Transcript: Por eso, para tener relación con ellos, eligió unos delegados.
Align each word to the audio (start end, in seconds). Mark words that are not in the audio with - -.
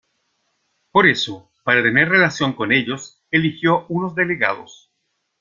Por 0.91 1.05
eso, 1.05 1.51
para 1.63 1.83
tener 1.83 2.09
relación 2.09 2.53
con 2.53 2.71
ellos, 2.71 3.21
eligió 3.29 3.85
unos 3.87 4.15
delegados. 4.15 4.89